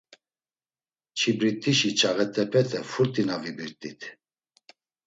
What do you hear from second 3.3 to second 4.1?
vibirt̆it.